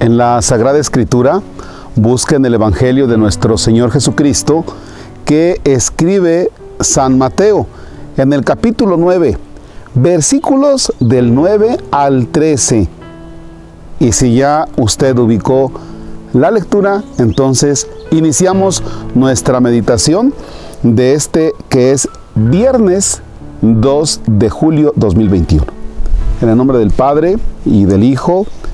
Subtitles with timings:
[0.00, 1.42] En la Sagrada Escritura
[1.96, 4.64] busquen el Evangelio de nuestro Señor Jesucristo
[5.24, 6.50] que escribe
[6.80, 7.66] San Mateo
[8.16, 9.36] en el capítulo 9,
[9.94, 12.88] versículos del 9 al 13.
[13.98, 15.70] Y si ya usted ubicó
[16.32, 18.82] la lectura, entonces iniciamos
[19.14, 20.32] nuestra meditación
[20.82, 23.20] de este que es viernes
[23.62, 25.64] 2 de julio 2021.
[26.40, 27.36] En el nombre del Padre
[27.66, 28.46] y del Hijo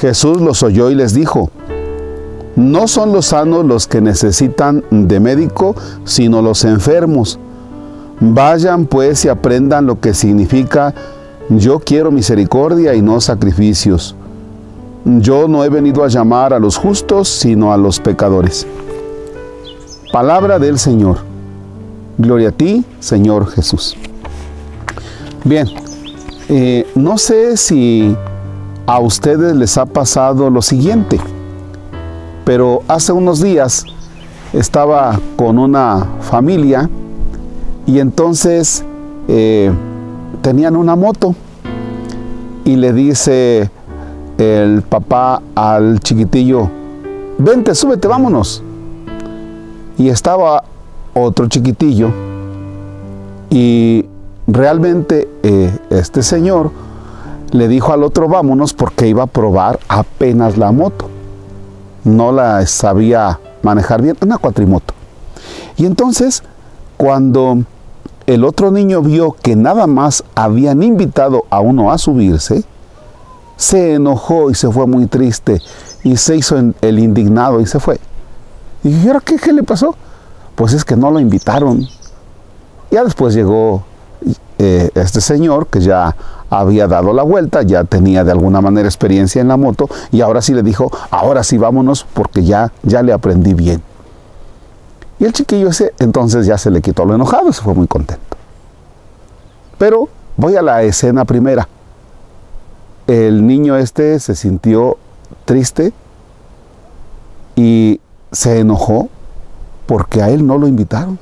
[0.00, 1.50] Jesús los oyó y les dijo,
[2.56, 7.38] no son los sanos los que necesitan de médico, sino los enfermos.
[8.18, 10.94] Vayan pues y aprendan lo que significa
[11.50, 14.14] yo quiero misericordia y no sacrificios.
[15.04, 18.66] Yo no he venido a llamar a los justos, sino a los pecadores.
[20.12, 21.18] Palabra del Señor.
[22.18, 23.96] Gloria a ti, Señor Jesús.
[25.44, 25.66] Bien,
[26.48, 28.14] eh, no sé si
[28.86, 31.20] a ustedes les ha pasado lo siguiente
[32.50, 33.84] pero hace unos días
[34.52, 36.90] estaba con una familia
[37.86, 38.84] y entonces
[39.28, 39.70] eh,
[40.42, 41.36] tenían una moto
[42.64, 43.70] y le dice
[44.38, 46.68] el papá al chiquitillo,
[47.38, 48.64] vente, súbete, vámonos.
[49.96, 50.64] Y estaba
[51.14, 52.10] otro chiquitillo
[53.48, 54.06] y
[54.48, 56.72] realmente eh, este señor
[57.52, 61.08] le dijo al otro vámonos porque iba a probar apenas la moto
[62.04, 64.94] no la sabía manejar bien, una cuatrimoto.
[65.76, 66.42] Y entonces,
[66.96, 67.62] cuando
[68.26, 72.64] el otro niño vio que nada más habían invitado a uno a subirse,
[73.56, 75.60] se enojó y se fue muy triste
[76.02, 78.00] y se hizo el indignado y se fue.
[78.82, 79.94] Y dije, ¿y ahora qué, qué le pasó?
[80.54, 81.86] Pues es que no lo invitaron.
[82.90, 83.84] Ya después llegó
[84.62, 86.14] eh, este señor que ya
[86.50, 90.42] había dado la vuelta, ya tenía de alguna manera experiencia en la moto y ahora
[90.42, 93.82] sí le dijo, ahora sí vámonos porque ya, ya le aprendí bien.
[95.18, 97.86] Y el chiquillo ese entonces ya se le quitó lo enojado y se fue muy
[97.86, 98.36] contento.
[99.78, 101.66] Pero voy a la escena primera.
[103.06, 104.98] El niño este se sintió
[105.46, 105.94] triste
[107.56, 107.98] y
[108.30, 109.08] se enojó
[109.86, 111.18] porque a él no lo invitaron.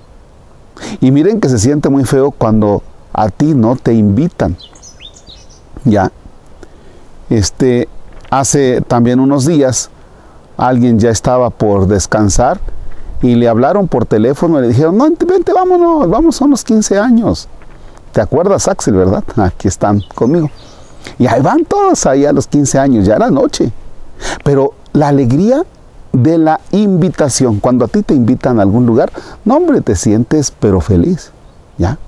[1.00, 2.82] Y miren que se siente muy feo cuando
[3.18, 4.56] a ti no te invitan.
[5.84, 6.12] Ya.
[7.28, 7.88] Este,
[8.30, 9.90] hace también unos días,
[10.56, 12.60] alguien ya estaba por descansar
[13.20, 16.96] y le hablaron por teléfono y le dijeron, no, vente, vámonos, vamos a unos 15
[16.96, 17.48] años.
[18.12, 19.24] ¿Te acuerdas, Axel, verdad?
[19.36, 20.48] Aquí están conmigo.
[21.18, 23.72] Y ahí van todos ahí a los 15 años, ya era noche.
[24.44, 25.64] Pero la alegría
[26.12, 29.10] de la invitación, cuando a ti te invitan a algún lugar,
[29.44, 31.32] no hombre, te sientes pero feliz,
[31.78, 31.98] ¿ya?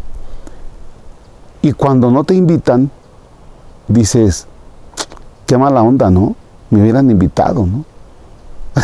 [1.62, 2.91] Y cuando no te invitan,
[3.88, 4.47] dices,
[5.47, 6.34] qué mala onda, ¿no?
[6.71, 7.84] Me hubieran invitado, ¿no?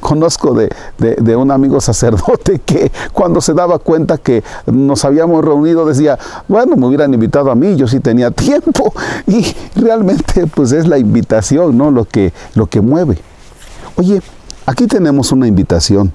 [0.00, 5.86] Conozco de, de, un amigo sacerdote que cuando se daba cuenta que nos habíamos reunido
[5.86, 8.92] decía, bueno, me hubieran invitado a mí, yo sí tenía tiempo.
[9.26, 11.90] Y realmente pues es la invitación, ¿no?
[11.90, 13.18] Lo que, lo que mueve.
[13.96, 14.20] Oye,
[14.66, 16.12] aquí tenemos una invitación,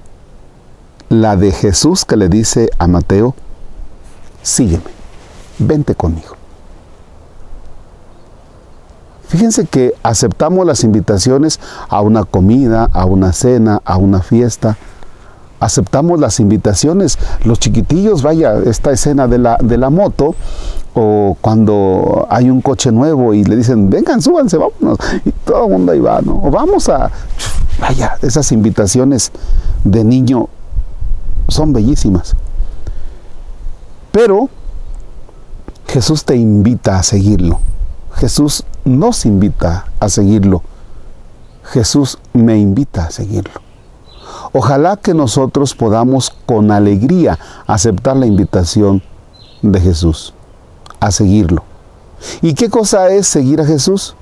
[1.09, 3.35] la de Jesús que le dice a Mateo,
[4.41, 4.94] sígueme
[5.59, 6.35] vente conmigo.
[9.27, 14.77] Fíjense que aceptamos las invitaciones a una comida, a una cena, a una fiesta.
[15.59, 17.17] Aceptamos las invitaciones.
[17.43, 20.35] Los chiquitillos, vaya, esta escena de la, de la moto,
[20.93, 24.99] o cuando hay un coche nuevo y le dicen, vengan, súbanse, vámonos.
[25.25, 26.39] Y todo el mundo ahí va, ¿no?
[26.43, 27.09] O vamos a...
[27.79, 29.31] Vaya, esas invitaciones
[29.83, 30.47] de niño
[31.49, 32.35] son bellísimas.
[34.11, 34.49] Pero
[35.95, 37.61] Jesús te invita a seguirlo.
[38.15, 40.61] Jesús nos invita a seguirlo.
[41.63, 43.61] Jesús me invita a seguirlo.
[44.51, 49.03] Ojalá que nosotros podamos con alegría aceptar la invitación
[49.61, 50.33] de Jesús,
[50.99, 51.63] a seguirlo.
[52.41, 54.17] ¿Y qué cosa es seguir a Jesús?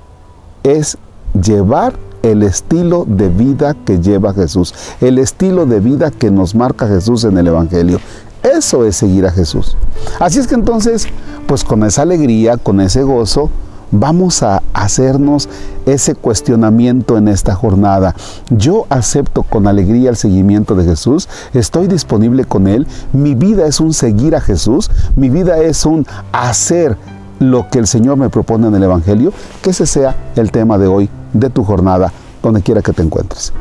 [0.62, 0.96] Es
[1.32, 6.86] llevar el estilo de vida que lleva Jesús, el estilo de vida que nos marca
[6.86, 7.98] Jesús en el Evangelio.
[8.44, 9.76] Eso es seguir a Jesús.
[10.20, 11.08] Así es que entonces,
[11.46, 13.50] pues con esa alegría, con ese gozo,
[13.96, 15.48] Vamos a hacernos
[15.86, 18.16] ese cuestionamiento en esta jornada.
[18.50, 23.78] Yo acepto con alegría el seguimiento de Jesús, estoy disponible con Él, mi vida es
[23.78, 26.96] un seguir a Jesús, mi vida es un hacer
[27.38, 29.32] lo que el Señor me propone en el Evangelio,
[29.62, 32.12] que ese sea el tema de hoy, de tu jornada,
[32.42, 33.52] donde quiera que te encuentres.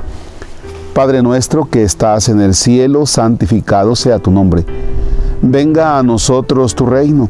[0.96, 4.66] Padre nuestro que estás en el cielo, santificado sea tu nombre.
[5.44, 7.30] Venga a nosotros tu reino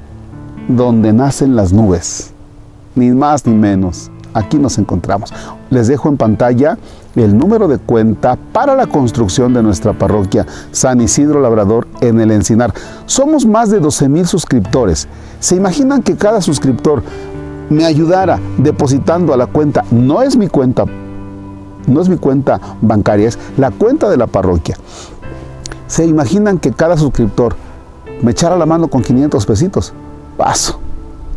[0.75, 2.31] donde nacen las nubes,
[2.95, 4.11] ni más ni menos.
[4.33, 5.33] Aquí nos encontramos.
[5.69, 6.77] Les dejo en pantalla
[7.15, 12.31] el número de cuenta para la construcción de nuestra parroquia San Isidro Labrador en el
[12.31, 12.73] Encinar.
[13.05, 15.07] Somos más de 12 mil suscriptores.
[15.39, 17.03] ¿Se imaginan que cada suscriptor
[17.69, 19.83] me ayudara depositando a la cuenta?
[19.91, 20.85] No es mi cuenta,
[21.87, 24.77] no es mi cuenta bancaria, es la cuenta de la parroquia.
[25.87, 27.55] ¿Se imaginan que cada suscriptor
[28.21, 29.93] me echara la mano con 500 pesitos?
[30.41, 30.79] Paso.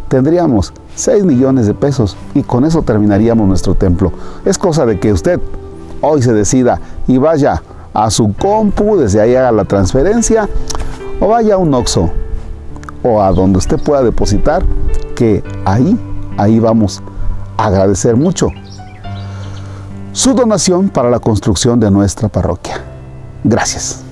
[0.09, 4.12] Tendríamos 6 millones de pesos y con eso terminaríamos nuestro templo.
[4.47, 5.39] Es cosa de que usted
[6.01, 7.62] hoy se decida y vaya
[7.93, 10.49] a su compu, desde ahí haga la transferencia
[11.21, 12.11] o vaya a un OXO
[13.03, 14.65] o a donde usted pueda depositar,
[15.15, 15.99] que ahí,
[16.39, 17.03] ahí vamos
[17.59, 18.49] a agradecer mucho
[20.12, 22.81] su donación para la construcción de nuestra parroquia.
[23.45, 24.04] Gracias.